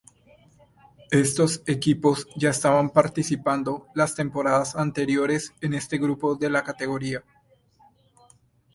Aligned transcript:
Estos 1.11 1.61
equipos 1.67 2.27
ya 2.35 2.49
estaban 2.49 2.89
participando 2.89 3.85
las 3.93 4.15
temporadas 4.15 4.75
anteriores 4.75 5.53
en 5.61 5.75
este 5.75 5.99
grupo 5.99 6.33
de 6.33 6.49
la 6.49 6.63
categoría. 6.63 7.23